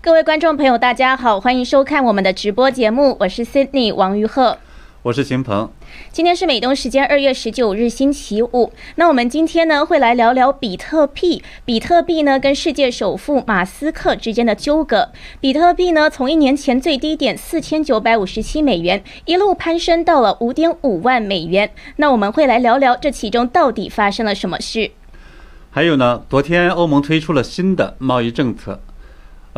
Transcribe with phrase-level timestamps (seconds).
[0.00, 4.56] 各位观众朋友，大家好，欢迎收看我们的直播节目，我是 Sydney 王于鹤。
[5.02, 5.70] 我是秦鹏，
[6.12, 8.72] 今天是美东时间二月十九日星期五。
[8.94, 11.42] 那我们今天呢会来聊聊比特币。
[11.64, 15.10] 比特币呢跟世界首富马斯克之间的纠葛。
[15.40, 21.72] 比特币呢从一年前最低点四千九百五十七美元，一路攀升到了五点五万美元。
[21.96, 24.92] 那我们会来聊聊这其中到底发生了什么事。
[25.70, 28.80] 还有呢，昨天欧盟推出了新的贸易政策，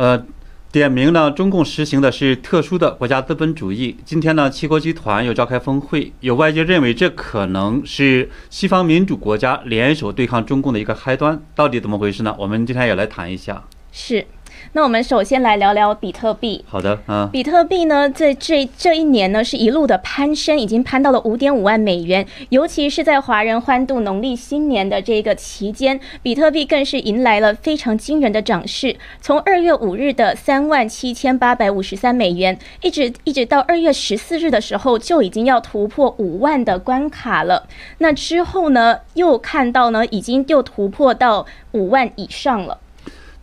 [0.01, 0.25] 呃。
[0.71, 3.97] 点名呢，中共实行的是特殊的国家资本主义。
[4.05, 11.37] 今天呢，七国集团又召开峰会，有外界认为这可能是西方民主国家联手对抗中共的一个开端。
[11.53, 12.33] 到底怎么回事呢？
[12.39, 13.61] 我们今天也来谈一下。
[13.91, 14.25] 是。
[14.73, 16.63] 那我们首先来聊聊比特币。
[16.65, 22.25] 好的，嗯，比特币呢，在这这一年呢，是一路的攀升，已经攀到了五点五万美元。
[22.47, 28.95] 尤其是在华人欢度农历新年的这个期间，比特币更是迎来了非常惊人的涨势。
[29.19, 37.67] 从二月五日的三万七千八百五十三美元，一直一直到二月十四日的时候，就已经要突破五万的关卡了。
[37.97, 42.77] 那之后呢，又看到呢，已经又突破到五万以上了。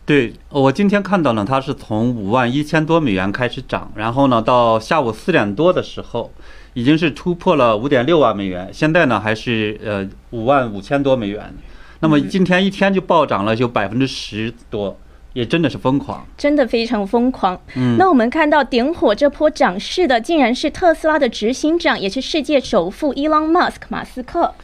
[0.09, 6.33] 对我今天看到呢，它是从五万一千多美元开始涨，然后呢，到下午四点多的时候，
[6.73, 8.67] 已经是突破了五点六万美元。
[8.73, 11.53] 现在呢，还是呃五万五千多美元。
[11.99, 14.97] 那么今天一天就暴涨了，就百分之十多，
[15.33, 17.61] 也真的是疯狂，真的非常疯狂。
[17.75, 24.55] 嗯，那我们看到点火这波涨势的，竟然是特斯拉的执行长，也是世界首富伊朗马斯克马斯克。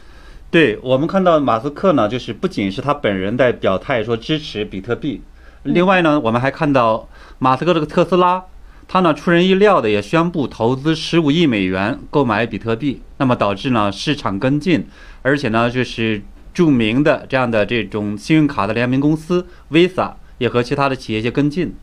[0.50, 5.22] 对我们看到马斯克呢，就是不仅是他本人在表态说支持比特币。
[5.66, 8.42] 另外呢，我们还看到马斯克这个特斯拉，
[8.88, 14.86] 他呢出人意料的也宣布投资十五亿美元购买比特币，那么导致呢市场跟进，
[15.22, 16.22] 而且呢就是
[16.54, 21.74] 著名的这样的这种信用卡的联名公司 Visa 也和其他的企业一些跟进，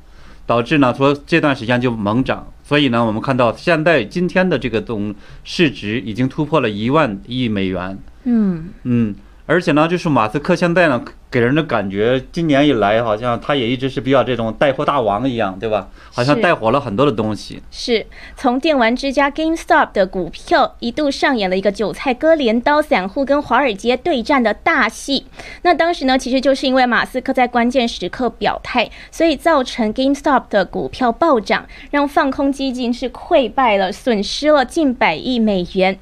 [0.46, 7.98] 导致呢说这段时间就猛涨，所以呢我们看到现在今天的这个总市值已经突破了一万亿美元。
[8.24, 9.16] 嗯嗯。
[9.46, 15.90] 而且呢，就是马斯克现在呢，给人的感觉，今年以来好像他也一直是比较这种带货大王一样，对吧？
[16.14, 17.62] 好像带火了很多的东西。
[17.70, 18.06] 是
[18.38, 25.26] 从电玩之家 GameStop 的股票一度上演了一个韭菜割镰刀，散户跟华尔街对战的大戏。
[25.64, 36.00] 那当时呢，其实就是因为马斯克在关键时刻表态，所以造成 GameStop 的股票暴涨，让放空基金是溃败了，损失了近百亿美元。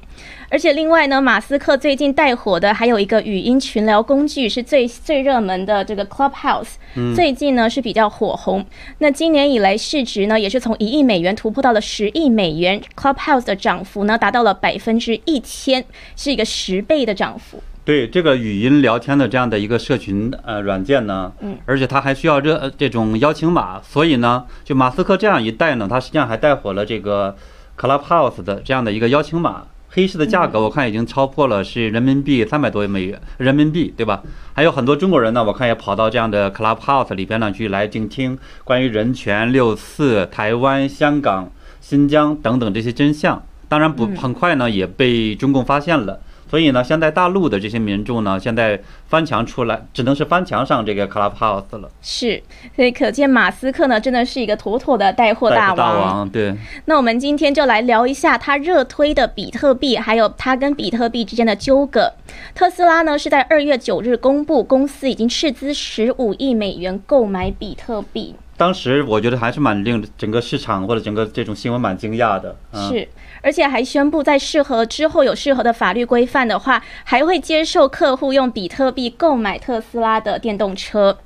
[0.52, 6.74] 而且另外呢，马斯克最近带火的还有一个语音群聊工具，是最最热门的这个 Clubhouse。
[7.16, 8.62] 最近呢是比较火红。
[8.98, 12.78] 那今年以来市值呢也是从一亿美元突破到了十亿美元。
[12.94, 15.82] Clubhouse 的涨幅呢达到了百分之一千，
[16.16, 17.62] 是一个十倍的涨幅。
[17.82, 27.34] 对这个语音聊天的这样的一个社群呃软件呢，嗯，而且它还需要这这种邀请码，所以呢，就马斯克这样一带呢，它实际上还带火了这个
[27.80, 29.62] Clubhouse 的这样的一个邀请码。
[29.94, 34.22] 黑市的价格我看已经超破了，是人民币三百多美元人民币，对吧？
[34.54, 41.52] 还有很多中国人呢，我看也跑到这样的 Clubhouse 里边呢去来静听关于人权、六四、台湾、香港、
[41.82, 43.42] 新疆等等这些真相。
[43.68, 46.20] 当然不，很快呢也被中共发现了。
[46.52, 51.88] 所以呢，现在大陆的这些民众呢，现在翻墙出来，只能是翻墙上这个 Clubhouse 了。
[52.02, 52.42] 是，
[52.76, 55.76] 所以可见马斯克呢，真的是一个妥妥的带货大王。
[55.78, 56.54] 大王，对。
[56.84, 62.12] 那我们今天就来聊一下他热推的比特币，还有他跟比特币之间的纠葛。
[62.54, 68.34] 特斯拉呢，是在二月九日公布，公司已经斥资十五亿美元购买比特币。
[68.58, 72.54] 当时我觉得还是蛮令整个市场或者整个这种新闻蛮惊讶的。
[72.74, 73.08] 是。
[73.42, 81.18] 而且还宣布，在适合之后有适合的法律规范的话，还会接受客户用比特币购买特斯拉的电动车。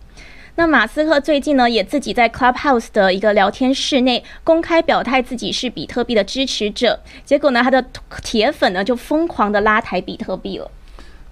[0.59, 7.84] 那马斯克最近呢，也自己在 Clubhouse 的一个聊天室内公开表态自己是比特币的支持者，结果呢，他的
[8.22, 10.71] 铁粉呢就疯狂的拉抬比特币了。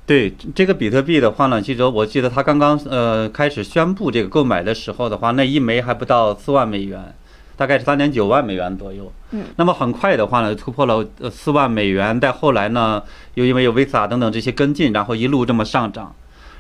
[0.04, 7.14] 对这个比特币的话呢，其实我记得他刚刚呃开始宣布这个购买的时候的话，那一枚还不到四万美元。
[7.56, 12.18] 大概是三点九万美元左右，嗯，那么很快的话呢，突破了呃四万美元。
[12.20, 13.02] 再后来呢，
[13.34, 16.14] 又因为有 Visa 等等这些跟进，然后一路这么上涨。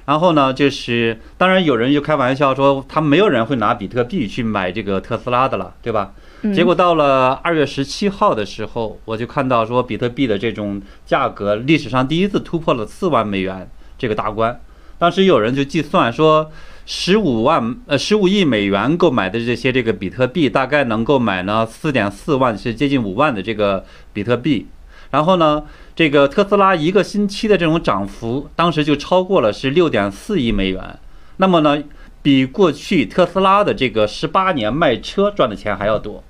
[0.06, 6.12] 然后呢，就是当然有人就开玩笑说，他没有人会拿比特币去买这个特斯拉的了，对吧？
[6.54, 14.60] 结果到了二月十七号的时候，我就看到说，比特币的这种价格历史上第一次突破了四万美元这个大关。
[14.98, 16.50] 当时有人就计算说。
[16.86, 24.66] 十五万呃十五亿美元购买的这些这个比特币，大概能够买呢四点四万，是接近五万的这个比特币。
[25.10, 25.64] 然后呢，
[25.96, 30.98] 这个特斯拉一个星期的这种涨幅，当时就超过了是六点四亿美元。
[31.38, 31.82] 那么呢，
[32.20, 36.22] 比过去特斯拉的这个十八年卖车赚的钱还要多。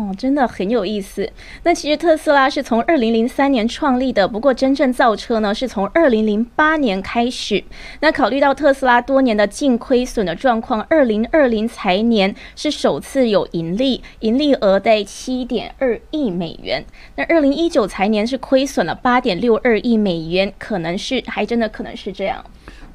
[0.00, 1.30] 哦，真的很有意思。
[1.64, 7.62] 那其实特斯拉是从二零零三年创立的，不过真正造车呢是从二零零八年开始。
[8.00, 16.82] 那考虑到特斯拉多年的净亏损的状况，二零二零财年是首次有盈利，盈利额在七点二亿美元。
[17.16, 22.42] 那二零一九财年是亏损了八点六二亿美元，可能是还真的可能是这样。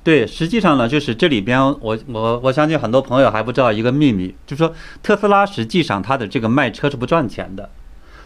[0.05, 4.71] 对，实际上呢，就是这里边，我我我相信很多朋友还不知道一个秘密，就是说
[5.01, 7.67] 特斯拉实际上它的这个卖车是不赚钱的，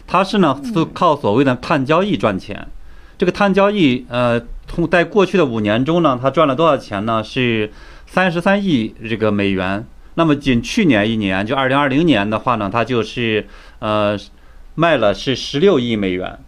[0.06, 2.68] 它是呢是靠所谓的碳交易赚钱。
[3.16, 7.24] 这个碳交易，呃，通在过去的五年中呢，它赚了多少钱呢？
[7.24, 7.72] 是
[8.06, 9.82] 三十三亿这个美元。
[10.16, 13.46] 那么仅去年一年，就二零二零年的话呢，它就是
[13.78, 14.18] 呃
[14.74, 16.38] 卖了是十六亿美元。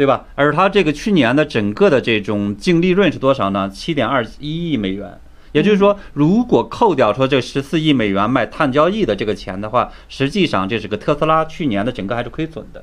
[0.00, 0.24] 对吧？
[0.34, 3.68] 而它这个去年的整个的这种净利润是多少呢？
[3.68, 5.20] 七点二一亿美元。
[5.52, 12.82] 也就是说，如果扣掉说这十四亿美元卖碳交易的这个钱的话，实际上这是个特斯拉去年的整个还是亏损的。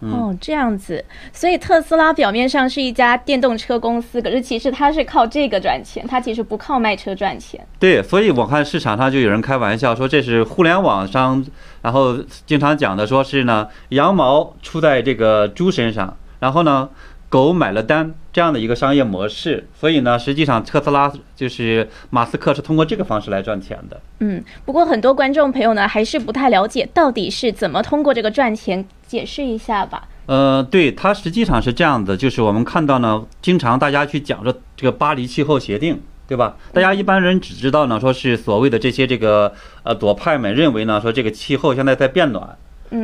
[0.00, 1.04] 哦，这样子。
[1.32, 7.66] 所以特斯拉表面上是一家电动车公司，可是其实它是靠这个赚钱，它其实不靠卖车赚钱。
[7.78, 11.44] 对，所以我看市场上就有人开玩笑说，这是互联网上，
[11.82, 12.16] 然后
[12.46, 16.16] 经常讲的，说是呢羊毛出在这个猪身上。
[16.38, 16.88] 然后呢，
[17.28, 24.00] 狗买了单这样的一个商业模式，所以呢，实际上特斯拉就是马斯克是通过这个方式来赚钱的。
[24.20, 30.08] 嗯，不过很多观众朋友呢还是不太了解到底是怎么通过这个赚钱，解释一下吧。
[30.26, 36.56] 呃，对，它实际上是这样的，就是我们看到呢，经常大家去讲说这个巴黎气候协定，对吧？
[36.72, 39.52] 大家一般人只知道呢，说是所谓的这些这个
[39.84, 42.56] 呃左派们认为呢，说这个气候现在在变暖。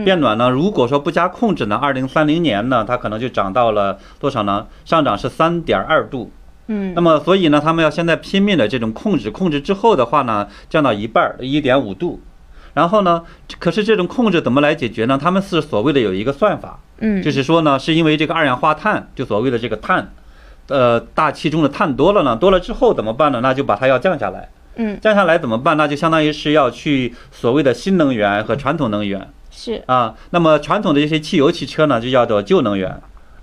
[0.05, 0.49] 变暖呢？
[0.49, 4.67] 如果说不加控制呢，二零三零年呢，它可能就涨到了多少呢？
[4.85, 6.31] 上涨是三点二度。
[6.69, 12.21] 嗯，那么所以呢，他们要现在拼命的这种控制，控制之后的话呢，降到一半儿，一点五度。
[12.75, 13.23] 然后呢，
[13.59, 15.19] 可是这种控制怎么来解决呢？
[15.21, 20.13] 他们是所谓的有一个算法，嗯，就是说呢，是因为这个二氧化碳，就所谓的这个碳，
[20.69, 23.41] 呃，大气中的碳多了呢，多了之后怎么办呢？
[23.43, 24.49] 那就把它要降下来。
[24.77, 25.77] 嗯，降下来怎么办？
[25.77, 29.29] 那就相当于是要去所谓的新能源和传统能源。
[29.55, 32.91] 是啊，那么传统的这些汽油汽车呢，就叫做旧能源，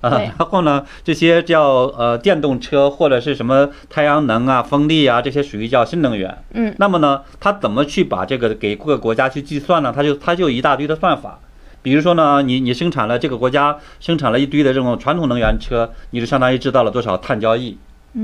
[0.02, 0.10] 啊，
[0.40, 1.64] 然后呢，这些叫
[1.96, 6.36] 呃电动车或者是什么太阳能啊、风力啊，这些属于叫新能源。
[6.54, 9.94] 嗯，那么呢，它怎么去把这个给各个国家去计算呢？
[9.96, 11.40] 它就它就一大堆的算法，
[11.84, 17.78] 比如说呢，你你生产了这个国家生产了一堆的这种传统能源车，你就相当于制造了多少碳交易，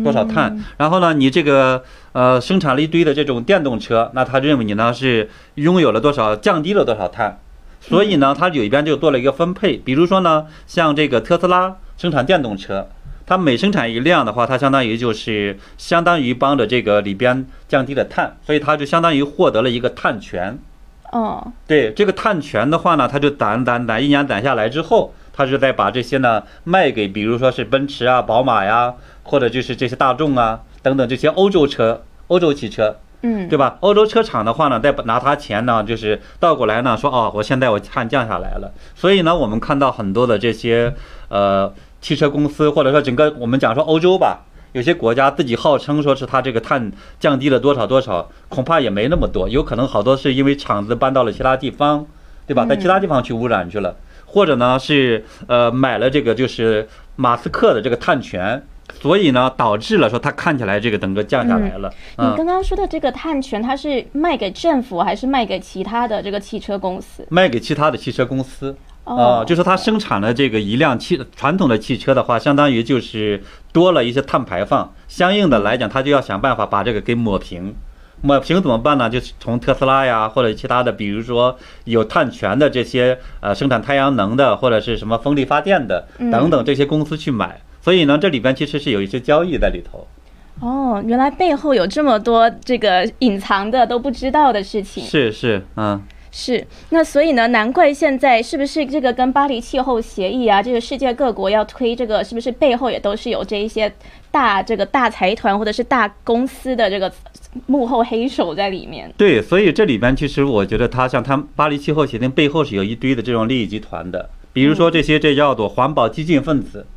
[0.03, 0.59] 多少碳。
[0.77, 1.83] 然后呢，你这个
[2.13, 7.39] 呃生产了一堆的这种电动车，那他认为你呢是拥有了多少，降低了多少碳。
[7.87, 9.77] 所以呢，它里边就做了一个分配。
[9.77, 12.89] 比如说呢，像这个特斯拉生产电动车，
[13.27, 20.57] 它每生产一辆的话，它相当于就是相当于帮着这个里边降低了碳，所以它就相当于获得了一个碳权。
[21.11, 28.93] 哦，对，这个碳权的话呢，它就攒攒攒，一年攒下来之后，它就再把这些呢卖给，比如说是奔驰啊、宝马呀，
[29.23, 32.97] 或者就是这些大众啊等等这些欧洲车、欧洲汽车。
[33.25, 33.77] 嗯，对吧？
[33.79, 38.71] 欧洲车厂的话呢，再拿他钱呢，就是倒过来呢，说哦，我现在我碳降下来了。
[38.93, 40.93] 所以呢，我们看到很多的这些
[41.29, 52.05] 呃汽车公司，或者说整个我们讲说欧洲吧，有些国家自己号称说是它这个碳降低了多少多少，恐怕也没那么多，有可能好多是因为厂子搬到了其他地方，
[52.45, 52.65] 对吧？
[52.65, 53.95] 在其他地方去污染去了，
[54.25, 58.61] 或者呢是呃买了这个就是马斯克的这个碳权。
[58.93, 61.91] 所以呢，导致了说它看起来这个整个降下来了。
[62.17, 67.25] 你刚刚说的这个碳权，它是卖给政府还是卖给其他的这个汽车公司？
[67.29, 77.75] 卖给其他的汽车公司啊，就是它生产了这个一辆汽传统的汽车的话，相当于就是多了一些碳排放，相应的来讲，它就要想办法把这个给抹平。
[78.21, 79.09] 抹平怎么办呢？
[79.09, 87.61] 就是从特斯拉呀，或者其他的，比如说有碳权的这些呃生产太阳能的，或者是什么风力发电的等等这些公司去买。
[87.85, 90.07] 所以呢，这里边其实是有一些交易在里头。
[90.59, 95.05] 哦，原来背后有这么多这个隐藏的都不知道的事情。
[95.05, 96.01] 是是，嗯，
[96.31, 96.65] 是。
[96.89, 103.93] 那所以呢，难怪现在是不是这个跟巴黎气候协议啊，这个世界各国要推这个，是不是背后也都是有这一些
[104.31, 107.13] 大这个大财团或者是大公司的这个
[107.67, 109.13] 幕后黑手在里面？
[109.15, 116.87] 对，所以这里边其实我觉得，它像它巴黎气候协定背后是有一堆的这种利益集团的，比如说这些这叫做环保激进分子。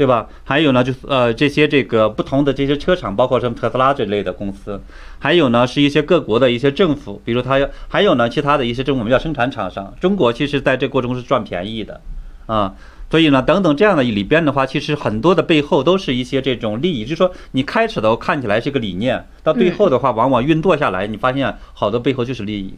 [0.00, 0.26] 对吧？
[0.44, 4.80] 还有呢，就是呃，这些这个不同的这些车厂，包括什么特斯拉这类的公司，
[5.18, 9.92] 还有呢，是一些各国的一些政府，比如它要，还有呢，其他的一些这种我们叫生产厂商。
[10.00, 12.00] 中国其实在这过程中是赚便宜的，
[12.46, 12.74] 啊，
[13.10, 22.72] 所以呢，等等这样的里边的话，其实很多的背后都是一些这种利益，就是说你开始的看起来是个理念，到最后的话，往往运作下来，你发现好多背后就是利益。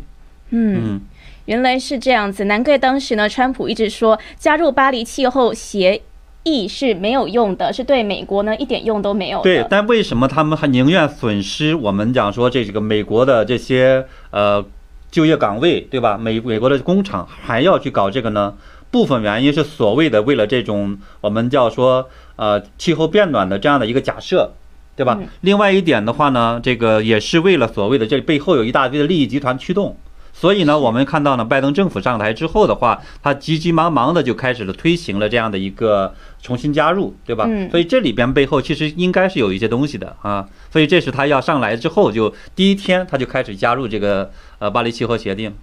[0.50, 1.00] 嗯，
[1.44, 6.02] 原来是这样子，难怪当时呢，川普一直说加入巴黎气候协
[6.44, 9.42] 议是没有用的，是对美国呢一点用都没有。
[9.42, 14.64] 对，但为什么他们还宁愿损失我们讲说这个美国的这些呃
[15.10, 16.18] 就业岗位，对吧？
[16.18, 18.54] 美美国的工厂还要去搞这个呢？
[18.90, 24.52] 部分原因是所谓的为了这种我们叫说呃气候变暖的这样的一个假设，
[24.96, 25.18] 对吧？
[25.40, 29.96] 另外一点的话呢，这个也是为了所谓的这背后有一大堆的利益集团驱动。
[30.34, 37.48] 所以呢，我们看到呢，拜登政府上台之后的话，他急急忙忙的就开始了推行了这样的一个重新加入，对吧？
[37.70, 40.48] 所以这里边背后其实应该是有一些东西的啊。
[40.70, 45.54] 所以这是他要上来之后就第一天他就开始加入这个呃巴黎气候协定。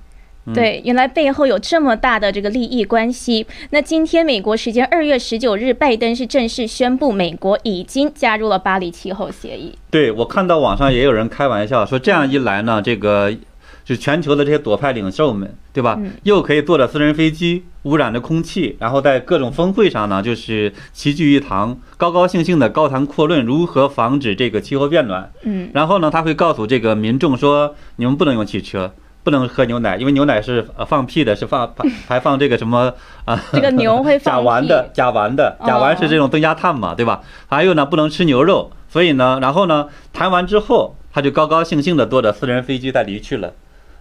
[0.53, 3.45] 对，原来背后有这么大的这个利益关系。
[3.71, 9.75] 那今天美国时间二月十九日，拜登是正式宣布美国已经加入了巴黎气候协议。
[9.91, 13.33] 对我看到网上也有人开玩笑说，这样一来呢，这个。
[13.89, 15.99] 就全球的这些左派领袖们，对吧？
[16.21, 25.31] 又可以坐着私人飞机，污染着空气，然后在各种峰会上呢，就是齐聚一堂，高高兴兴的高谈阔论如何防止这个气候变暖。
[25.41, 28.93] 嗯，然后呢，他会告诉这个民众说，你们不能用汽车，
[29.23, 32.93] 不能喝牛奶，因为牛奶是呃放屁的，是放排排放这个什么
[33.25, 33.41] 啊？
[33.51, 37.23] 这个牛会 甲烷的，甲烷的，甲烷是这种增加碳嘛，对吧？
[37.47, 38.71] 还有呢，不能吃牛肉。
[38.87, 43.53] 所以呢，然后呢，谈完之后，他就高高兴兴的坐着私人飞机再离去了。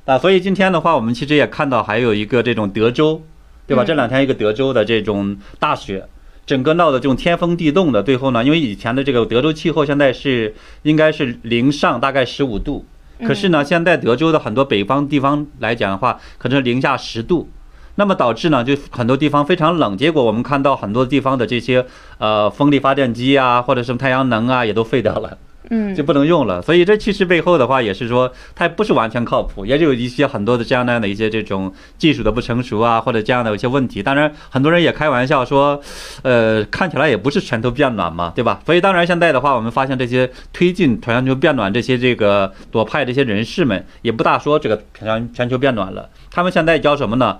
[0.09, 3.21] 啊，所以今天的话，我们其实也看到还有一个这种德州，
[3.67, 3.85] 对吧？
[3.85, 6.09] 这两天一个德州的这种大雪，
[6.47, 8.03] 整个闹的这种天封地动的。
[8.03, 12.87] 最后呢，因为以前的这个德州气候现在是应该是零上大概十五度，
[13.27, 17.50] 可是呢，现在德州的很多北方地方来讲的话，可能零下十度，
[17.97, 19.95] 那么导致呢，就很多地方非常冷。
[19.95, 21.85] 结果我们看到很多地方的这些
[22.17, 25.37] 呃风力发电机啊，或者什么太阳能啊，也都废掉了。
[25.71, 34.03] 嗯，就不能用了，所以这其实背后的话也是说，它不是完全靠谱，也有一些很多的这样那样的一些这种技术的不成熟啊，或者这样的一些问题。
[34.03, 35.81] 当然，很多人也开玩笑说，
[36.23, 38.61] 呃，看起来也不是全球变暖嘛，对吧？
[38.65, 47.39] 所以当然现在的话，我们发现这些推进全球变暖这些这个左派这些人士们，也不大说这个全全球变暖了，他们现在叫什么呢？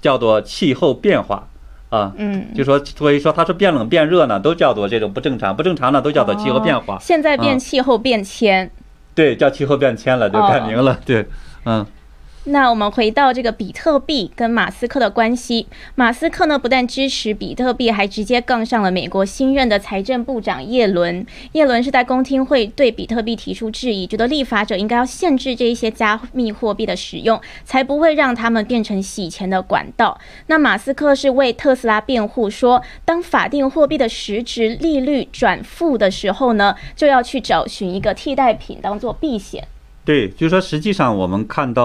[0.00, 1.48] 叫做气候变化。
[1.90, 6.98] 啊，嗯，就说所以说，它是变冷变热呢，都叫做这种不正常，不正常呢，都叫做气候变化。
[7.00, 8.70] 现在变气候变迁，
[9.14, 11.26] 对，叫气候变迁了，就改名了，对，
[11.64, 11.86] 嗯。
[12.44, 15.66] 那我们回到这个比特币跟马斯克的关系，
[15.96, 21.26] 马斯克呢不但支持比特币，还直接杠上了美国新任的财政部长耶伦。
[21.52, 30.18] 耶伦是在公听会对比特币提出质疑，觉得立法者应该要限制这一些加密货币的使用，才不会让他们变成洗钱的管道。
[30.46, 39.68] 那马斯克是为特斯拉辩护，说当法定货币的实质利率转负的时候呢，就要去找寻一个替代品当做避险。
[40.08, 41.84] 对，就是说，实际上我们看到，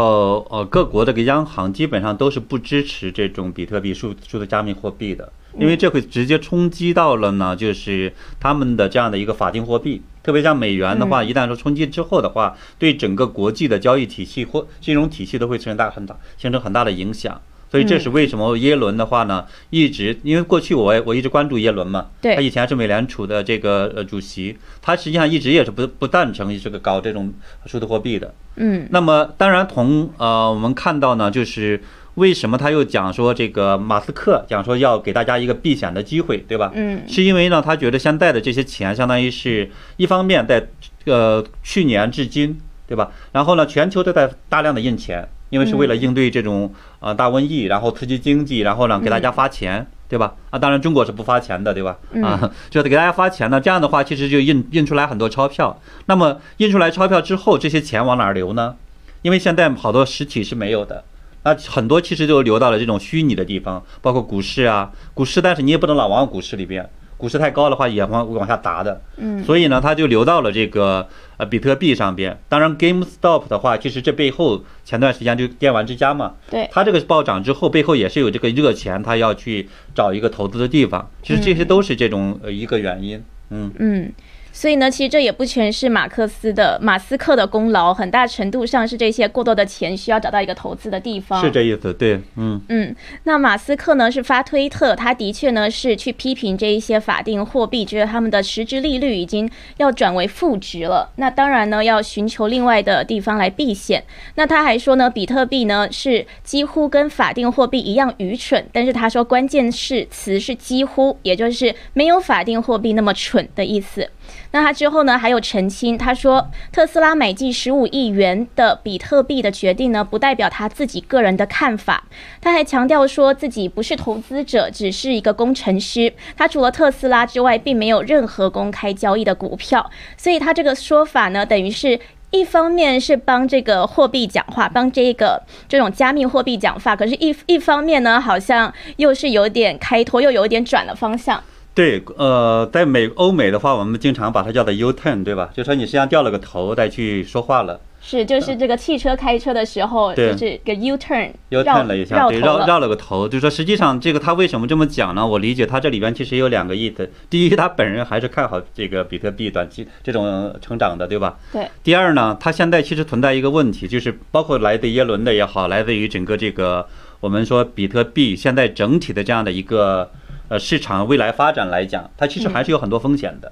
[0.49, 17.41] 呃，各国这个央行基本上都是不支持这种比特币数数字加密货币的，因为这会直接冲击到了呢，就是他们的这样的一个法定货币，特别像美元的话，一旦说冲击之后的话，对整个国际的交易体系或金融体系都会形成大很大形成很大的影响。
[17.73, 27.33] 所以这是为什么耶伦的话呢，一直因为过去我我一直关注耶伦嘛，他以前是美联储的这个呃主席，他实际上一直也是不不赞成这个搞这种
[27.65, 28.31] 数字货币的。
[28.57, 31.81] 嗯，那么当然同呃我们看到呢，就是
[32.13, 36.71] 为什么他又讲说这个马斯克讲说要给大家一个避险的机会，对吧？
[36.75, 40.67] 嗯，是因为呢他觉得现在的这些钱相当于是一方面在
[41.05, 43.11] 呃去年至今，对吧？
[43.31, 45.27] 然后呢全球都在大量的印钱。
[45.53, 50.33] 因为是为了应对这种呃大瘟疫，然后刺激经济，然后呢给大家发钱，对吧？
[50.49, 51.95] 啊，当然中国是不发钱的，对吧？
[52.23, 55.79] 啊， 就是给大家发钱呢，这样的话其实就印印出来很多钞票。
[56.07, 58.75] 那么印出来钞票之后，这些钱往哪儿流呢？
[59.21, 61.03] 因为现在好多实体是没有的，
[61.43, 66.89] 那很多其实就流到了这种虚拟的地方，包括股市啊，股市，但是你也不能老往股市里边。
[67.23, 72.37] 股市太高的话，也往往下砸的，嗯，所以呢，它就流到了这个呃比特币上边。
[72.49, 81.09] 当然，GameStop 的话，其实这背后前段时间就电玩之家嘛，对，它这个暴涨之后，背后也是有这个热钱，它要去找一个投资的地方。
[81.21, 83.71] 其实这些都是这种呃一个原因，嗯。
[83.79, 84.11] 嗯。
[84.55, 91.43] 所以呢，其实这也不全是马克思的马斯克的功劳，很大程度上是这些过多的钱需要找到一个投资的地方。
[91.43, 92.95] 是这意思，对，嗯嗯。
[93.23, 101.11] 那马斯克呢是发推特，他的确呢是去批评这一些法定货币，觉得他们的实质利率已经要转为负值了。
[101.15, 104.03] 那当然呢，要寻求另外的地方来避险。
[104.35, 114.07] 那他还说呢，比特币呢是几乎跟法定货币一样愚蠢，但是他说关键是词是几乎，也就是没有法定货币那么蠢的意思。
[114.55, 115.17] 那他之后呢？
[115.17, 122.03] 还有澄清，他说特斯拉买进十五亿元的比特币的决定呢，不代表他自己个人的看法。
[122.39, 126.13] 他还强调说自己不是投资者，只是一个工程师。
[126.37, 129.89] 他除了特斯拉之外，并没有任何公开交易的股票。
[130.15, 141.43] 所以他这个说法呢，等于是一方面是帮这个货币讲话，帮这个这种加密货币讲话，可是一一方面呢，好像又是有点开脱，又有点转了方向。
[141.75, 145.49] 对，呃，在美欧美的话，我们经常把它叫做 U turn，对吧？
[145.55, 147.79] 就说你实际上掉了个头再去说话了。
[147.99, 153.27] 是，就是这个汽车开车的时候，就是个 U turn，U turn 了一下，对，绕绕了个头。
[153.27, 155.25] 就说实际上这个他为什么这么讲呢？
[155.25, 157.09] 我理解他这里边其实有两个意思。
[157.27, 161.39] 第一，他本人还是看好这个比特币短期这种成长的，对吧？
[161.51, 161.67] 对。
[161.81, 166.85] 第二呢，他现在其实存在一个问题，就是包括来自耶伦的也好，来自于整个这个
[167.19, 170.11] 我们说比特币现在整体的这样的一个。
[170.49, 173.51] 呃，市场未来发展来讲，它其实还是有很多风险的，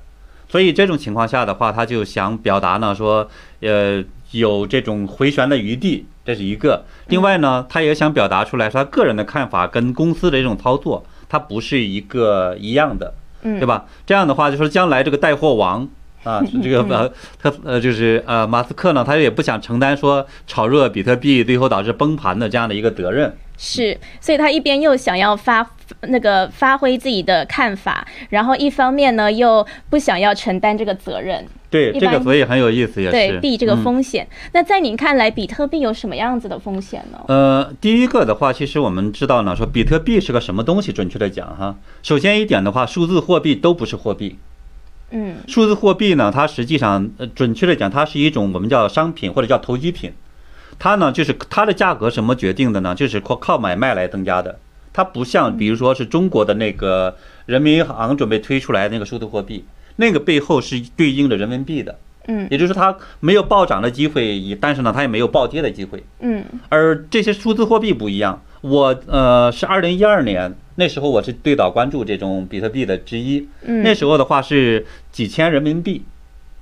[0.50, 3.28] 所以这种情况下的话，他就想表达呢，说，
[3.62, 6.84] 呃，有这种回旋的余地，这是一个。
[7.08, 13.86] 另外呢，他也想表达出来，说他个人的看法跟公司的这种操作，它不是一个一样的，对吧？
[14.06, 15.88] 这样的话，就说将来这个带货王
[16.24, 23.34] 啊， 这个呃， 特呃，就是呃，马斯克呢，他也不想承担说炒热比特币最后导致崩盘的这样的一个责任。
[23.58, 25.64] 是，所以他一边又想要发
[26.02, 31.46] 那个发挥自己的看法，然后一方面呢又不想要承担这个责任。
[31.70, 34.28] 对，这个所以很有意思，也是对避这个风险。
[34.52, 37.20] 那在您看来，比特币有什么样子的风险呢？
[37.28, 40.92] 呃，第一个的话，其实我们知道呢，说比特币是个什么东西？
[40.92, 44.38] 准确的讲，哈，首先一点的话，数字货币都不是货币。
[45.12, 50.12] 嗯，数字货币呢，它实际上，呃，准确的讲，它是一种我们叫商品或者叫投机品。
[50.78, 52.94] 它呢，就是它的价格什么决定的呢？
[52.94, 54.60] 就是靠靠买卖来增加的。
[54.94, 59.64] 它不像，比如说是中国的那个人民银行准备推出来那个数字货币，
[59.96, 61.98] 那个背后是对应着人民币的。
[62.28, 66.04] 嗯，也就是说它没有暴涨的机会，但是呢，它也没有暴跌的机会。
[66.20, 68.42] 嗯，而这些数字货币不一样。
[68.62, 73.48] 我呃是二零一二年那时候，我是最早关注这种比特币的之一。
[73.64, 76.04] 嗯，那时候的话是几千人民币。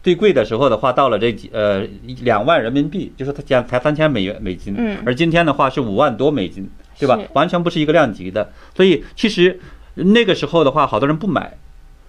[0.01, 1.85] 最贵的时候的话，到了这几呃
[2.21, 7.17] 两万人民币，就是它才才三千美元美金，嗯，而今天的话是五万多美金，对吧？
[7.33, 8.51] 完全不是一个量级的。
[8.75, 9.59] 所以其实
[9.95, 11.57] 那个时候的话，好多人不买，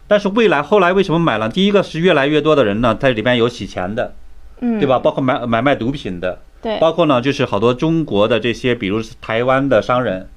[0.06, 1.48] 但是未来后来为什么买了？
[1.48, 4.14] 第一个是越来越多的人呢，在里边有洗钱的，
[4.60, 4.98] 嗯，对吧？
[4.98, 10.28] 包括买买卖毒品的，对，包括呢就是好多中国的这些，比如台湾的商人，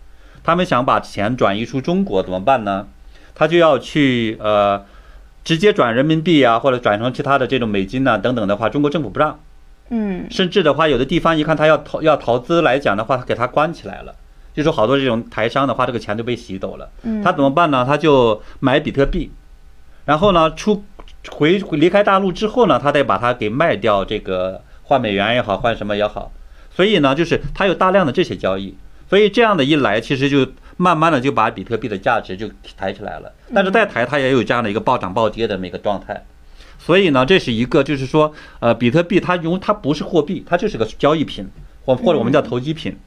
[0.44, 2.88] 他们想把钱转移出中国怎么办呢？
[3.36, 4.86] 他就要去呃。
[5.46, 9.38] 直接转人民币啊，或者转成其他的这种美金呐等等的话，中国政府不让。
[9.90, 14.16] 嗯，甚至的话，有的地方一看他要投要投资来讲的话，他给他关起来了。
[14.54, 16.90] 就说好多这种台商的话，这个钱都被洗走了。
[17.04, 17.84] 嗯，他怎么办呢？
[17.86, 19.32] 他就买比特币，
[20.06, 20.84] 然后呢出
[21.30, 26.32] 回离开大陆之后呢，他再把它给卖掉，这个换美元也好，换什么也好。
[26.72, 28.76] 所以呢，就是他有大量的这些交易。
[29.10, 30.48] 所以这样的一来，其实就。
[30.76, 36.26] 慢慢的就把比特币的价值就抬起来了，但是再抬它也有这样的一个暴涨暴跌的这么一个状态，
[36.80, 41.48] 所以呢，这是一个就是说，呃，比特币它因为它不是货币，它就是个交易品，
[41.86, 42.98] 或或者我们叫投机品。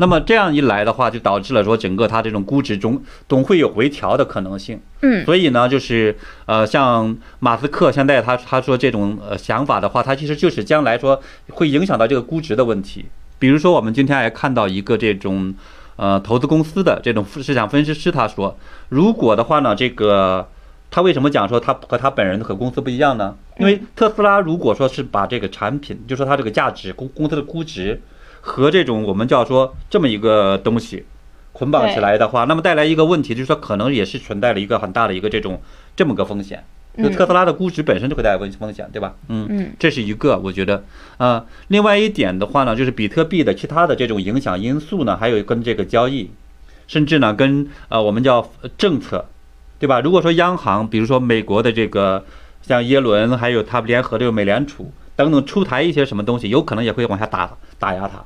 [0.00, 4.80] 那么这样一来的话，就导致了说整个它这种估值中总会有回调的可能性。
[5.02, 13.04] 嗯，所以呢，就是呃，像马斯克现在他他说这种呃想法的话，他其实就是将来说会影响到这个估值的问题。
[13.38, 15.54] 比如说我们今天还看到一个这种。
[15.96, 18.56] 呃，投资公司的这种市场分析师他说，
[18.88, 20.48] 如果的话呢，这个
[20.90, 23.36] 他为什么讲说他和他本人和公司不一样呢？
[23.58, 28.00] 因为特斯拉如果说是把这个产品，就说它这个价值公公司的估值
[28.40, 31.04] 和这种我们叫说这么一个东西
[31.52, 35.60] 捆绑起来的话，那么带来一个问题就是说，可能也是存在了一个很大的一个这种
[35.94, 36.64] 这么个风险。
[36.98, 39.14] 就特斯拉的估值本身就会带来风风险，对吧？
[39.28, 40.82] 嗯嗯，这是一个，我觉得，
[41.18, 46.30] 呃，另外一点的话呢，就是比特币的其他的这种影响因素呢，还有跟这个交易，
[46.88, 49.24] 甚至呢跟呃我们叫政策，
[49.78, 50.00] 对吧？
[50.00, 52.24] 如果说央行，比如说美国的这个
[52.60, 58.24] 像耶伦，还有他联合这个美联储等等出台一些什么东西，有可能也会往下打打压它。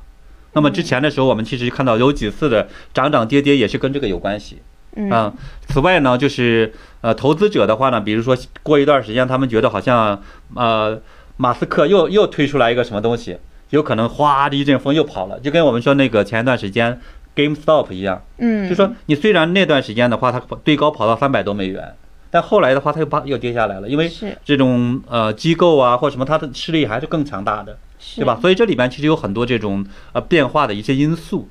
[0.53, 4.61] 那么之前的时候，我们其实看到有几次的涨涨跌跌也是跟这个有关系。
[4.97, 5.33] 嗯啊，
[5.67, 10.21] 此外呢，就是呃，投资者的话呢，比如说过一段时间，他们觉得好像
[10.53, 10.97] 呃，
[11.35, 13.37] 马斯克又又推出来一个什么东西，
[13.71, 17.01] 有可能哗的一阵风又跑了，就跟我们说那个前一段时间
[17.35, 21.93] GameStop 一样，嗯，就说你虽然那段时间的话，它最高跑到三百多美元，
[22.35, 28.37] 但后来的话，它又把又跌下来了，因为是这种呃机构啊或什么，它的势力还是更强大的，是对吧？？
[28.41, 31.47] 所以这里边其实有很多这种呃变化的一些因素。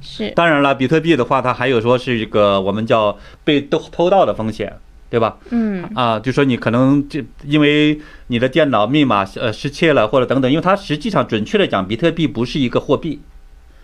[0.00, 4.76] 是，当然了，比特币的话，它还有说是一个我们叫被偷偷盗的风险，
[5.08, 5.38] 对吧？
[5.50, 13.20] 嗯啊，就说你可能这因为你的电脑密码呃失窃了或者等等，因为它实际上准确的讲，比特币不是一个货币，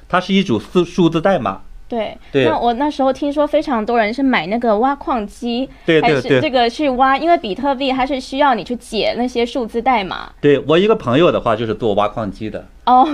[0.09, 1.61] 它是一组数数字代码。
[1.95, 2.19] 对。
[2.33, 2.45] 对。
[2.47, 10.31] 那我那时候听说非常多人是买那个挖矿机，还对对对是这个去挖，因为比特币它是需要你去解那些数字代码。
[10.41, 13.07] 对我一个朋友的话，就是做挖矿机的，哦，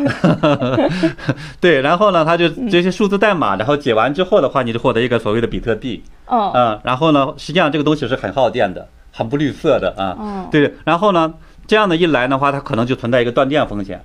[1.60, 11.34] 对，然后呢，他就这些数字代码，然后解完之后的话，你就获得一个所谓的比特币，哦，嗯，然后呢，实际上这个东西是很耗电的，很不绿色的啊，哦，对，然后呢，
[11.66, 14.02] 这样的一来的话，它可能就存在一个断电风险，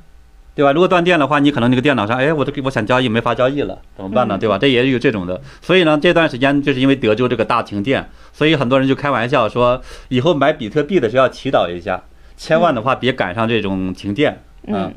[0.56, 0.72] 对吧？
[0.72, 4.38] 如果断电的话，你可能那个电脑上，哎，我这个我想交易没法交易了，怎么办呢？
[4.38, 4.58] 嗯对吧？
[4.58, 12.02] 这也有这种的，所以呢，这段时间就是因为德州这个大停电，所以很多人就开玩笑说，以后买比特币的时候要祈祷一下，
[12.38, 14.94] 千万的话别赶上这种停电，嗯。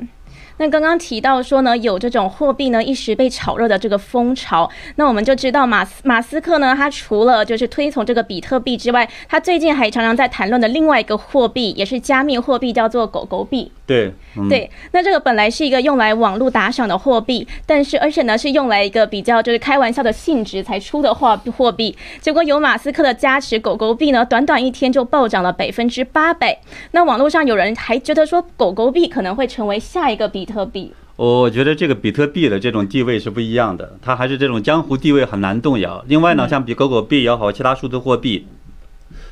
[0.59, 13.71] 那刚刚提到说呢，有这种货币呢一时被炒热的这个风潮，那我们就知道马斯马斯克呢，他除了就是推崇这个比特币之外，他最近还常常在谈论的另外一个货币，也是加密货币，叫做狗狗币。
[13.87, 26.59] 对，嗯、对，那这个本来是一个用来网络打赏的货币，但是而且呢是用来一个比较就是开玩笑的性质才出的货货币，结果有马斯克的加持，狗狗币呢短短一天就暴涨了百分之八百。
[26.91, 30.91] 那网络上有人还觉得说狗狗币可能会成为下一个比特币。
[31.15, 36.03] 我觉得这个比特币的这种地位是不一样的，它还是这种江湖地位很难动摇。
[36.07, 38.47] 另外呢，嗯像比狗狗币也好，其他数字货币，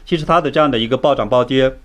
[0.06, 1.78] 其实它的这样的一个暴涨暴跌，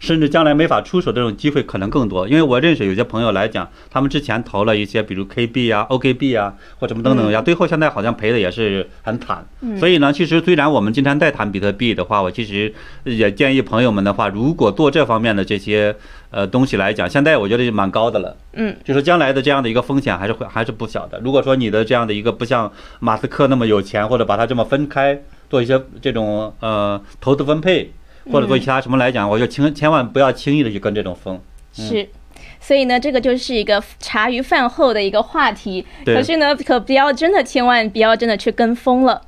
[0.00, 2.26] 甚至将来没法出手这种机会可能更多。
[2.26, 9.46] 因为我认识有些朋友来讲，他们之前投了一些，比如 KB 啊、OKB 啊或什么等等呀，最后现在好像赔的也是很惨。
[9.60, 15.94] 嗯所以呢，其实虽然我们经常在谈比特币的话，我其实也建议朋友们的话，如果做这方面的这些
[16.30, 18.36] 呃东西来讲，现在我觉得是蛮高的了。
[18.54, 21.20] 嗯，就是将来的这样的一个风险还是会还是不小的。
[21.22, 27.92] 如果说你的这样的一个不像马斯克那么有钱，或者把它这么分开做一些这种呃投资分配，
[28.30, 31.40] 或者做其他什么来讲，我就千千万不要轻易的去跟这种风。
[31.72, 32.08] 是。
[32.58, 35.84] 所以呢，这个就是一个茶余饭后的一个话题。
[36.04, 39.22] 对可是呢，可不要真的，千万不要真的去跟风了。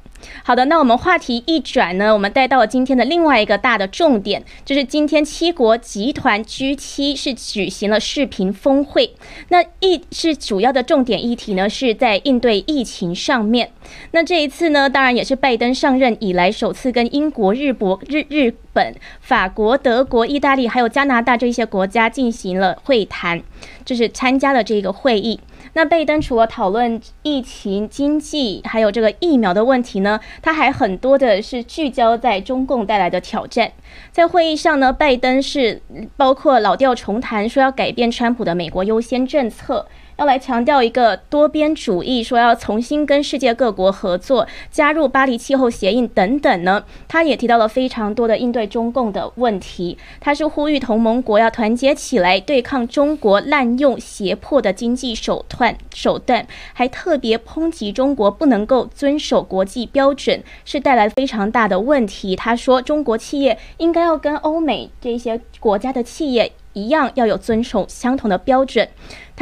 [0.45, 9.15] 好的，那我们话题一转呢，我们带到了今天的另外一个大的重点，就是今天七国集团 G7 是举行了视频峰会。
[9.49, 13.71] 那一是主要的重点议题呢，是在应对疫情上面。
[14.13, 23.43] 那这一次呢，当然也是拜登上任以来首次跟英国、日博、日日本、法国、德国、意大利还有加拿大这些国家进行了会谈，
[23.85, 25.41] 就是参加了这个会议。
[25.75, 33.73] 那拜登除了讨论疫情、经济，还有这个疫苗的问题呢，他还很多的是聚焦在中共带来的挑战。
[34.11, 35.81] 在会议上呢，拜登是
[36.17, 39.87] 包括老调重弹，说要改变川普的美国优先政策。
[40.17, 46.85] 要来强调一个多边主义，说要重新跟世界各国合作，加入巴黎气候协议等等呢。
[47.09, 62.37] 他也提到了非常多的应对中共的问题，他是呼吁同盟国要团结起来对抗中国滥用胁迫的经济手段手段，还特别抨击中国不能够遵守国际标准，是带来非常大的问题。
[62.37, 66.53] 他说，中国企业应该要跟欧美这些国家的企业。
[66.75, 68.89] 一样要有遵守相同的标准。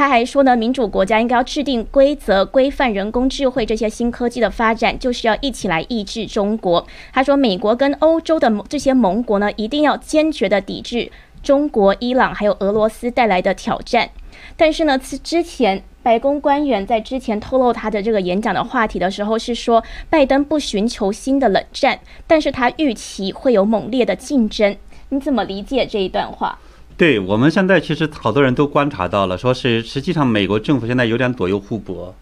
[0.01, 6.83] 他还说呢，民主国家应该要制定规则，规范人工智慧这些新科技的发展，就是要一起来抑制中国。
[7.13, 11.11] 他说，美国跟欧洲的这些盟国呢，一定要坚决的抵制
[11.43, 14.09] 中国、伊朗还有俄罗斯带来的挑战。
[14.57, 24.75] 但是呢，之前白宫官员在之前透露他的这个演讲的话题的时候，是说拜登不寻求新的冷战，但是他预期会有猛烈的竞争。
[25.09, 26.57] 你怎么理解这一段话？
[27.01, 32.13] 对我们现在其实好多人都观察到了，说是实际上美国政府现在有点左右互搏，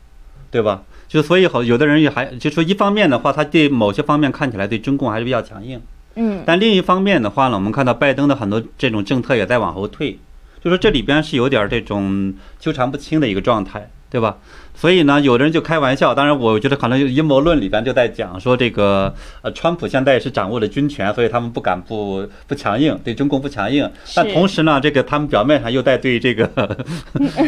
[0.50, 0.84] 对吧？
[1.10, 5.82] 就所以好有的人也还就说一方面的话，他对某些方面看起来对中共还是比较强硬，
[6.16, 10.18] 嗯，但另一方面的话呢，我们看到拜登的很多这种政策也在往后退，
[10.64, 14.38] 就说这里边是有点这种纠缠不清的一个状态，对吧？
[14.76, 23.90] 所以呢，有的人就开玩笑，当然我觉得可能阴谋论里边就在讲说这个呃，川普现在是掌握了军权，所以他们不敢不不强硬，对中共不强硬。
[24.16, 26.48] 但同时呢，这个他们表面上又在对这个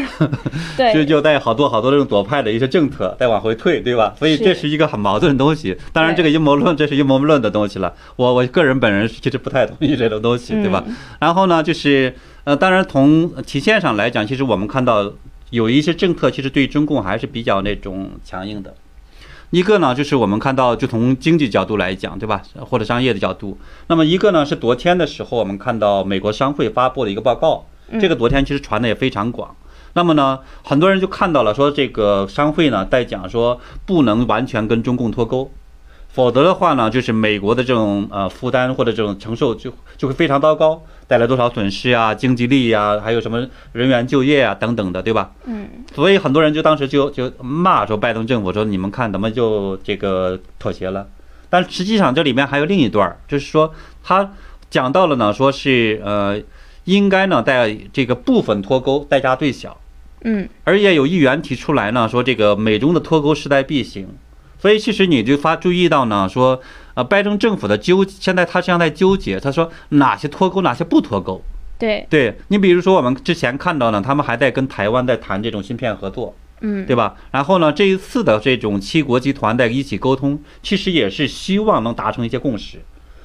[0.76, 4.14] 对，就就带好多好多这种左派的一些政策在往回退，对吧？
[4.20, 5.78] 所以这是一个很矛盾的东西。
[5.94, 7.94] 当然，这个阴谋论这是阴谋论的东西了。
[8.18, 10.84] 我我个人本人其实不太同意这种东西，对吧？
[11.22, 15.14] 然后呢，就是呃，当然从体现上来讲，其实我们看到。
[15.52, 18.74] 有一些政策其实对中共还是比较那种强硬的，
[19.52, 22.42] 一个呢就是我们看到就从经济角度来讲，对吧？
[22.60, 27.66] 或者商业的角度，那么一个呢是昨天的时候我们看到美国商会发布的一个报告，
[28.00, 29.56] 这个昨天其实传的也非常广。
[29.94, 35.52] 那么呢，很多人就看到了说这个商会呢在讲说不能完全跟中共脱钩。
[36.14, 45.32] 否则的话呢，就是美国的这种呃负担或者这种承受就就会非常糟糕，带来多少损失啊、经济利益啊，还有什么人员就业啊等等的，对吧？
[45.46, 45.70] 嗯。
[45.96, 51.08] 所以很多人就当时就就骂说拜登政府说你们看怎么就这个妥协了？
[51.50, 54.34] 但实际上这里面还有另一段，就是说他
[54.70, 56.38] 讲到了呢，说是呃
[56.84, 59.78] 应该呢在这个部分脱钩代价最小。
[60.26, 60.50] 嗯。
[60.66, 64.10] 而也有议员提出来呢，说这个美中的脱钩势在必行。
[64.62, 66.62] 所以其实你就发注意到呢，说，
[66.94, 71.42] 呃，拜登政府的纠，现在他实际上在纠结，他说哪些脱钩，哪些不脱钩。
[71.80, 77.16] 对，对你比如说我们之前看到呢，他们还在跟台湾在谈这种芯片合作，嗯，对吧？
[77.32, 82.78] 然后呢，这一次的这种七国集团在一起沟通，其实也是希望能达成一些共识，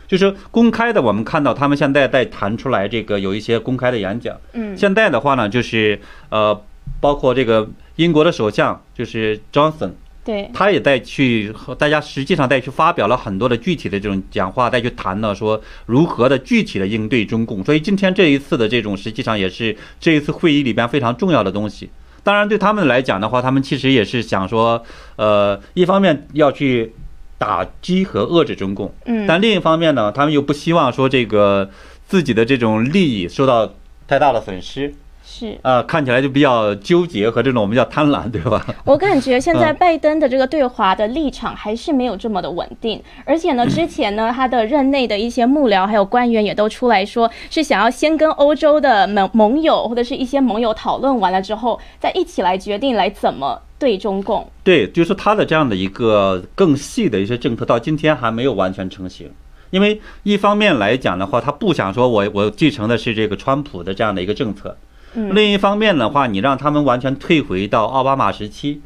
[0.08, 6.58] 就是公开的，我们看到他们现在在谈出来这个有一些公开的演讲，嗯，现在的话呢，就是呃，
[6.98, 9.90] 包括这个英国的首相就是 Johnson。
[10.26, 17.64] 对，他也在去和大家实际上在去发表了很多的具体的这种讲话，再去谈呢，说如何的具体的应对中共。
[17.64, 21.88] 所以今天这一次的这种实际上也是这一次会议里边非常重要的东西。
[22.24, 24.84] 当然对他们来讲的话，他们其实也是想说，
[25.14, 26.92] 呃，一方面要去
[27.38, 31.70] 打击和遏制中共，嗯，但另一方面呢，他们又不希望说这个
[32.08, 33.72] 自己的这种利益受到
[34.08, 34.92] 太大的损失。
[35.28, 38.64] 是啊，看起来就比较纠结和这种我们叫贪婪，对吧？
[38.84, 54.48] 我感觉现在拜登的这个对华的立场还是没有这么的稳定，而且呢， 之前呢，他的任内的一些幕僚还有官员也都出来说，是想要先跟欧洲的盟盟友或者是一些盟友讨论完了之后，再一起来决定来怎么对中共。
[54.62, 59.30] 对，就是他的这样的一个更细的一些政策，到今天还没有完全成型。
[59.70, 64.76] 因为一方面来讲的话，他不想说我我继承的是这个川普的这样的一个政策。
[65.16, 68.80] 另一方面的话，你让他们完全退回到奥巴马时期，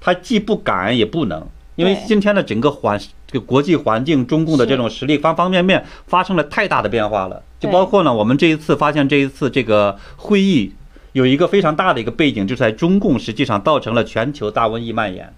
[0.00, 7.42] 他既不敢也不能，因为今天的整个环这个国际环境，中共的这种实力方方面面发生了太大的变化了。
[7.58, 10.72] 就包括呢，我们这一次发现这一次这个会议
[11.12, 15.32] 有一个非常大的一个背景，就是在中共实际上造成了全球大瘟疫蔓延。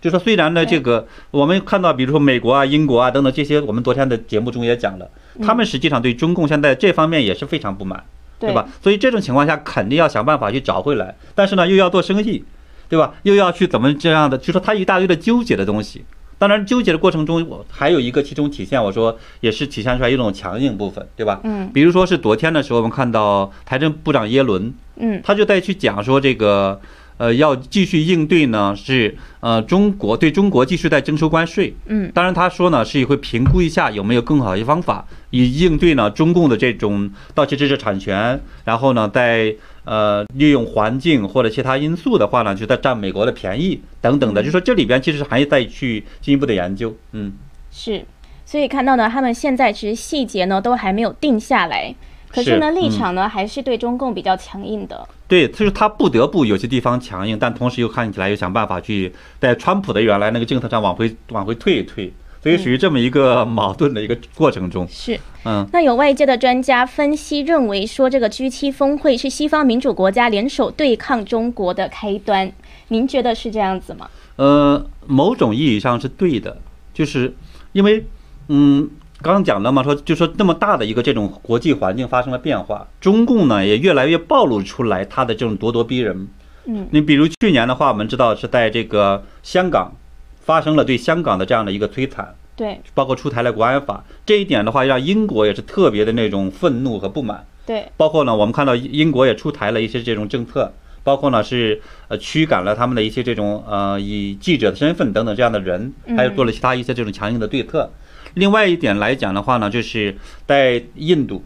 [0.00, 5.10] 就说虽然呢，这个我们看到，比如说美国啊、英国啊等等这些，我们昨天的节目中也讲了，
[5.42, 8.02] 他们实际上对中共现在这方面也是非常不满。
[8.40, 8.66] 对吧？
[8.82, 12.42] 所以这种情况下肯定要想办法去找回来，但是呢，又要做生意，
[12.88, 13.14] 对吧？
[13.22, 14.38] 又要去怎么这样的？
[14.38, 16.04] 就说他一大堆的纠结的东西。
[16.38, 21.38] 当然，纠结的过程中，我还有一个其中体现，我说也是体现出来一种强硬部分，对吧？
[21.44, 21.70] 嗯。
[21.72, 26.80] 比如说是昨天的时候，我们看到财政部长耶伦，嗯，他就在去讲说这个。
[27.20, 31.74] 呃，要继续应对呢，是呃，中国对中国继续在征收关税。
[31.84, 39.54] 嗯，当然他说呢，是会评估一下有没有更好的方法，以应对呢中共的这种盗窃知识产权，然后呢，在
[39.84, 46.96] 呃利用环境或者其他因素的话呢，就在占美国的便宜等等的，就说这里边其实还在去进一步的研究。
[47.12, 47.34] 嗯，
[47.70, 48.02] 是，
[48.46, 51.94] 所以看到呢，他们现在其实细节呢都还没有定下来。
[52.30, 55.06] 可是呢，立场呢还是对中共比较强硬的。
[55.30, 62.12] 对，就是他不得不有些地方强硬，但同时又看起来又想办法去在川普的原来那个政策上往回往回退一退，
[62.42, 64.84] 所以属于这么一个矛盾的一个过程中。
[64.90, 65.64] 是，嗯。
[65.72, 72.52] 那有外界的专家分析认为说，这个 G7 峰会是西方民主国家联手对抗中国的开端。
[72.88, 74.10] 您觉得是这样子吗？
[74.34, 76.60] 呃，某种意义上是对的，
[76.92, 77.32] 就是
[77.70, 78.04] 因为，
[78.48, 78.90] 嗯。
[79.22, 86.28] 刚刚讲了嘛，说就说那么大的一个这种国际环境发生了变化，中共呢也越来越暴露出来他的这种咄咄逼人。
[86.64, 89.92] 嗯，你比如去年的话，我们知道是在这个香港
[90.40, 97.44] 发生了对香港的这样的一个摧残，对，包括出台了国安法，这一点的话让英国也是特别的那种愤怒和不满。
[97.66, 100.72] 对，包括呢，我们看到英国也出台了一些这种政策，
[101.04, 107.90] 包括呢是呃驱赶了他们的一些这种呃以记者的身份等等这样的人，还有做了其他一些这种强硬的对策。
[108.34, 110.16] 另外一点来讲的话呢，就是
[110.46, 111.44] 在印度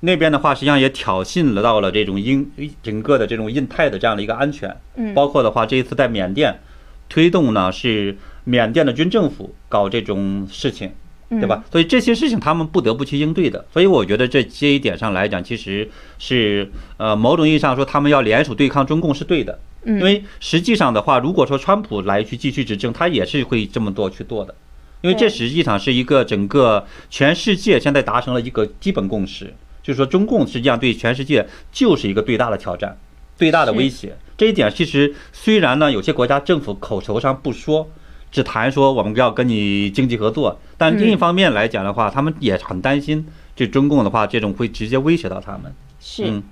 [0.00, 2.50] 那边的话，实际上也挑衅了到了这种印
[2.82, 4.76] 整个的这种印太的这样的一个安全。
[4.96, 6.60] 嗯，包括的话，这一次在缅甸
[7.08, 10.92] 推动呢是缅甸的军政府搞这种事情，
[11.28, 11.64] 对吧？
[11.70, 13.64] 所以这些事情他们不得不去应对的。
[13.72, 19.58] 所以我觉得这这一点上来讲，其实是呃某种意义上说他们要联手对抗中共是对的。
[19.84, 24.54] 因为实际上的话，如果说川普来去继续执政，他也是会这么做去做的。
[25.00, 32.98] 因为这实际上是一个整个全世界现在达成了一个基本共识，就是说中共实际上对全世界就是一个最大的挑战、
[33.36, 34.16] 最大的威胁。
[34.36, 37.88] 这一点其实虽然呢，有些国家政府口头上不说，
[38.30, 45.72] 只谈说我们要跟你经济合作，但另一方面来讲的话，他们也很担心这中共的话，这种会直接威胁到他们。
[46.00, 46.42] 是。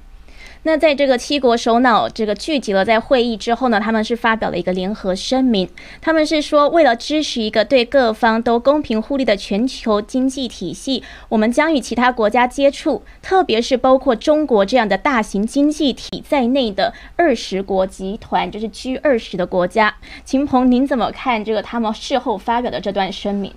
[0.66, 5.68] 那在这个七国首脑这个聚集了在会议之后呢，他们是发表了一个联合声明。
[6.00, 19.94] 他们是说，为了支持一个对各方都公平互利的全球经济体系，我们将与其他国家接触，特别是包括中国这样的大型经济体在内的二十国集团，就是 G 二十的国家。
[20.24, 23.52] 秦鹏，您怎么看这个他们事后发表的这段声明？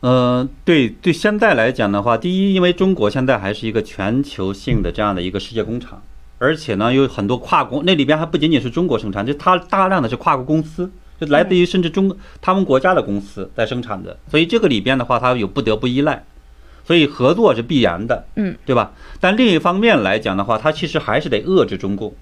[0.00, 6.00] 呃，对对，现在来讲的话，第一，因为中国现在还是一个全球性的这样的一个世界工厂。
[6.38, 16.24] 而且呢，有很多跨国，那里边还不仅仅是中国生产，就它大量的是跨国公司，就来自于甚至中他们国家的公司在生产的，所以这个里边的话，它有不得不依赖，
[16.84, 18.92] 所以合作是必然的，嗯，对吧？
[19.20, 22.14] 但另一方面来讲的话，它其实还是得遏制中共，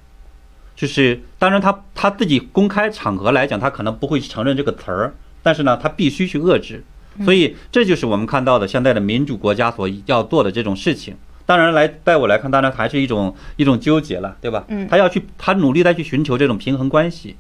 [0.75, 6.83] 就是当然他他自己公开场合来讲，他可能不会承认这个词儿，但是呢，他必须去遏制，
[7.23, 11.15] 所以这就是我们看到的现在的民主国家所要做的这种事情。
[11.47, 14.65] 当然，来在我来看，当然还是一种一种纠结了，对吧？
[14.69, 17.37] 嗯，他要去，他努力在去寻求这种平衡关系。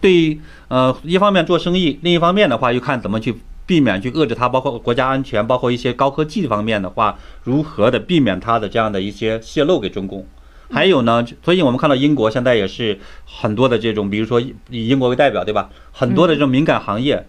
[0.00, 3.34] 对，呃，一方面做生意，另一方面的话，又看怎么去
[3.66, 10.24] 避免去遏制它，包括国家安全，包括一些高科技方面的话，如何的避免它的这样的一些泄露给中共。
[10.70, 15.70] 还有呢，所以我们看到英国现在也是很多的这种，比如说以英国为代表，对吧？
[15.92, 17.26] 很多的这种敏感行业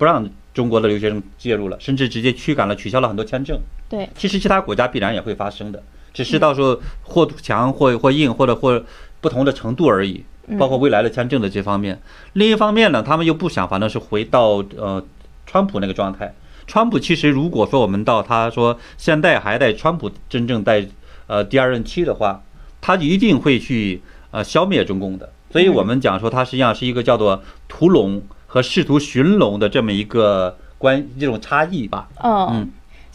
[0.00, 0.26] 不让。
[0.52, 3.56] 中国的留学生介入了，甚至直接驱赶了，取消了很多签证。
[3.88, 5.80] 对，其实其他国家必然也会发生的，
[6.12, 8.84] 只是到时候或强或或硬或者或
[9.20, 10.24] 不同的程度而已。
[10.58, 12.02] 包括未来的签证的这方面。
[12.32, 15.02] 另一方面呢，他们又不想，反正是回到呃
[15.46, 16.34] 川普那个状态。
[16.66, 20.84] 川普其实如果说我们到他说现在还在川普真正在
[21.28, 22.42] 呃第二任期的话，
[22.80, 25.32] 他一定会去呃消灭中共的。
[25.52, 28.20] 所以我们讲说他实际上是一个叫做屠龙。
[28.52, 32.08] 和试图寻龙的这么一个关这种差异吧。
[32.52, 32.68] 嗯。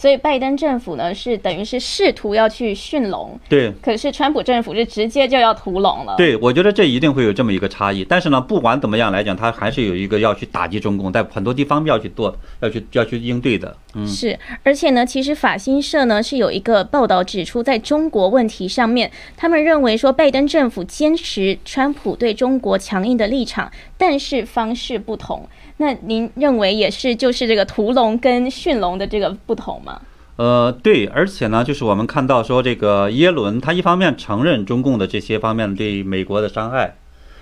[0.05, 3.73] 所以拜登政府呢是等于是试图要去驯龙，对。
[3.81, 6.13] 可是川普政府是直接就要屠龙了。
[6.15, 8.05] 对，我觉得这一定会有这么一个差异。
[8.07, 13.75] 但是呢，不管怎么样来讲，他还是有一个要去打击中共，在很多地方要去做，要去要去应对的。
[13.95, 14.37] 嗯，是。
[14.61, 25.49] 而且呢，其实法新社呢是有一个报道指出，在中国问题上面，他们认为说拜登政府坚持川普对中国强硬的立场，但是方式不同。
[25.77, 30.01] 那您认为也是就是这个屠龙跟驯龙的这个不同吗？
[30.37, 36.95] 呃，对，而且呢，就是我们看到说这个耶伦，他一方面承认中共的这些方面对美国的伤害，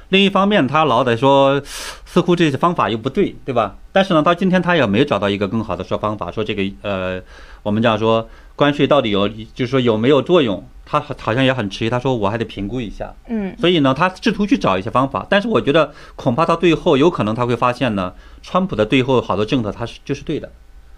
[0.09, 1.61] 另一方面他老得说，
[2.05, 3.77] 似乎这些方法又不对，对吧？
[3.91, 7.21] 但是呢，到今天他也没找到一个更好的说方法，说这个呃，
[7.63, 10.63] 我们讲说关税到底有，就是说有没有作用？
[10.85, 13.13] 他好像也很迟疑，他说我还得评估一下。
[13.27, 20.51] 嗯，所以呢，他试图去找一些方法，但是我觉得恐怕到最后有可能他会发现呢，川普的最后好多政策他是就是对的，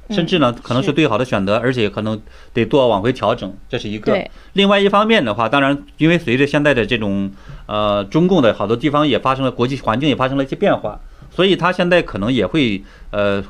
[0.10, 2.20] 甚至呢可能是最好的选择，而且可能
[2.54, 4.28] 得做往回调整，这是一个。
[4.54, 7.32] 另外一方面的话，当然因为随着现在的这种
[7.68, 11.00] 呃中共的好多地方也发生了国际环境也发生了一些变化，
[11.32, 13.44] 所以他现在可能也会呃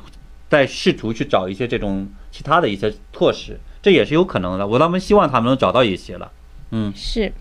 [0.48, 3.58] 在试图去找一些这种其他的一些措施。
[3.86, 6.32] 这也是有可能的，我倒们希望他们能找到一些了。
[6.72, 7.32] 嗯，是。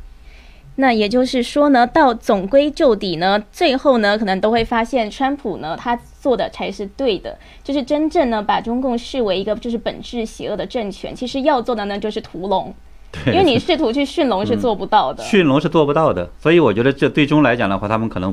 [0.76, 11.16] 那也就是说呢，到总归就底呢，最后呢，可能都会发现川普呢，他做的才是对的，就是真正呢，把中共视为一个就是本质邪恶的政权。
[11.16, 12.72] 其实要做的呢，就是屠龙。
[13.12, 15.24] 对，因为你试图去驯龙是做不到的。
[15.24, 18.32] 驯龙是做不到的，所以我觉得这最终来讲的话，他们可能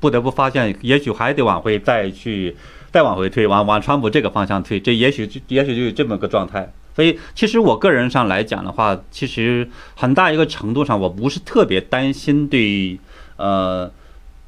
[0.00, 2.56] 不得不发现，也许还得往回再去。
[2.92, 6.68] 再往回推，往往川普这个方向推，这也许就也许就有这么个状态。
[7.00, 13.00] 所以，其实我个人上来讲的话，其实很大一个程度上，我不是特别担心对，
[13.38, 13.90] 呃，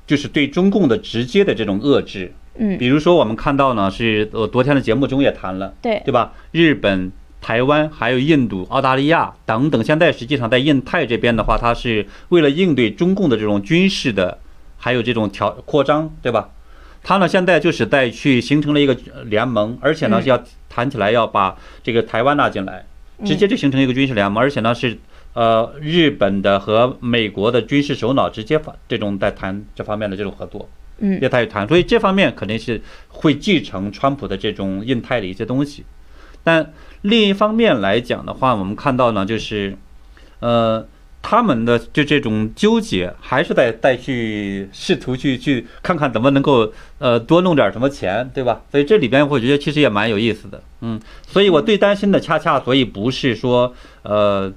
[0.06, 2.34] 就是对中共的直接的这种遏制。
[2.58, 6.34] 嗯，比如说我们看到呢，是呃昨天的节目中也谈了，对对吧？
[6.50, 7.10] 日本、
[7.40, 14.36] 台湾还有印度、澳大利亚等等，现在实际上在印太这边的话，它是为了应对中共的这种军事的，
[14.76, 16.50] 还有这种调扩张，对吧？
[17.02, 20.38] 它呢，现在就是在去形成了一个联盟，而且呢，要
[20.72, 22.86] 谈起来要把这个台湾纳进来，
[23.26, 24.96] 直接就形成一个军事联盟，而且呢是
[25.34, 30.66] 呃日本的和美国的军事首脑直接发这种在谈这方面的这种合作，
[31.00, 31.20] 嗯。
[31.20, 35.84] 越谈越谈，所以这方面肯定是会继承川普的这种印太的一些东西。
[36.42, 39.76] 但另一方面来讲的话，我们看到呢，就是，
[40.40, 40.84] 呃，
[41.22, 48.60] 他们的就这种纠结，还是在再去试图去去看看怎么能够呃多弄点什么钱，对吧？
[48.70, 51.00] 所以这里边我觉得其实也蛮有意思的，嗯。
[51.26, 54.52] 所以我最担心的恰恰所以不是说呃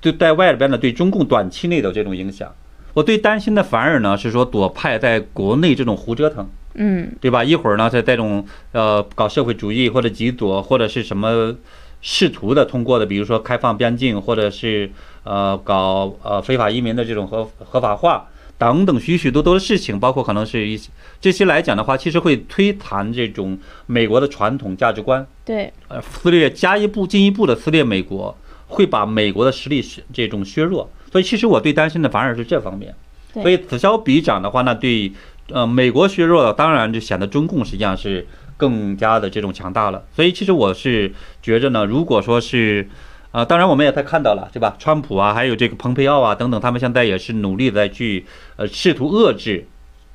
[0.00, 2.54] 对在外边的对中共短期内的这种影响，
[2.94, 6.48] 我最担心的反而呢是说左派在国内这种胡折腾。
[6.74, 7.42] 嗯对吧？
[7.42, 11.52] 一会儿呢，在这种呃搞社会主义或者极左或者是什么
[12.00, 14.88] 试图的通过的，比如说开放边境，或者是
[15.22, 20.90] 呃搞呃非法移民的这种合合法化等等许许多多的事情，包括可能是一些
[21.20, 28.36] 这些来讲的话，其实会推弹这种美国的传统价值观，对，呃撕裂加一步进一步的撕裂美国，
[28.68, 30.90] 会把美国的实力是这种削弱。
[31.10, 32.94] 所以其实我最担心的反而是这方面。
[33.32, 35.12] 所以此消彼长的话，那对
[35.48, 40.04] 呃美国削弱了，当然就显得中共实际上是更加的这种强大了。
[40.14, 42.88] 所以其实我是觉着呢，如果说是
[43.32, 44.76] 啊、当然我们也在看到了，对吧？
[44.78, 48.24] 川普啊，还有这个蓬佩奥啊等等，他们现在也是努力在去
[48.56, 49.66] 呃试图遏制。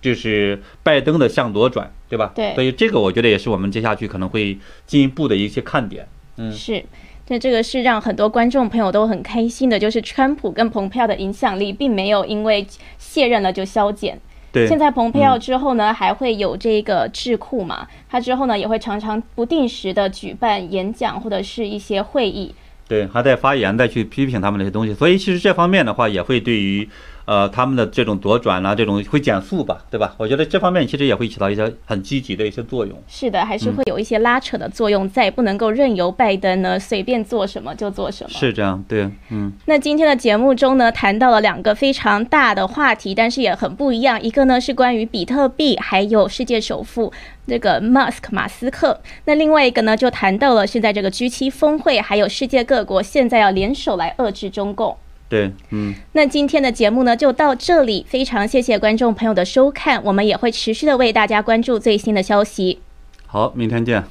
[0.02, 2.32] 就是拜登的向左转，对吧？
[2.36, 4.56] 对所以这个我觉得也是我们接下去可能会
[4.86, 6.08] 进一步的一些看点。
[6.38, 6.86] 嗯，是。
[7.30, 12.68] 那这个是让很多观众朋友都很开心的，就是川普跟蓬佩奥的影响力并没有因为
[13.00, 14.20] 卸任了就消减。
[14.52, 14.68] 对。
[14.68, 22.54] 现在蓬佩奥之后呢，还会有这个智库嘛，他之后呢也会常常不定时的举办演讲或者是一些会议。
[22.88, 26.88] 对，还在发言，再去批评他们那些东西，所以其实这方面的话，也会对于
[27.26, 30.14] 呃他们的这种左转啊，这种会减速吧，对吧？
[30.20, 32.96] 我觉得这方面其实也会起到一些很积极的一些作用。
[33.08, 38.30] 是的，还是会有一些拉扯的作用在，不能够任由拜登呢随便做什么就做什么。
[38.30, 44.22] 是这样，对，嗯，那今天的节目中呢，谈到了两个非常大的话题，但是也很不一样。
[44.22, 47.12] 一个呢是关于比特币，还有世界首富
[47.48, 49.00] 这个 Musk 马斯克。
[49.26, 54.98] 那另外一个呢，就谈到了现在这个 G7 峰会，还有世界各国现在要联手来遏制中共。
[55.28, 62.80] 对，嗯，那今天的节目呢就到这里，非常谢谢观众朋友的收看，我们也会持续的为大家关注最新的消息。
[63.26, 64.04] 好，明天见。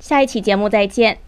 [0.00, 1.27] 下一期节目再见。